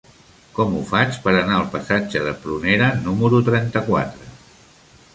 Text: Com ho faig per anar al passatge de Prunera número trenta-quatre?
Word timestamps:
Com 0.53 0.71
ho 0.77 0.79
faig 0.91 1.19
per 1.25 1.33
anar 1.41 1.59
al 1.59 1.69
passatge 1.77 2.23
de 2.31 2.33
Prunera 2.47 2.91
número 3.05 3.45
trenta-quatre? 3.53 4.37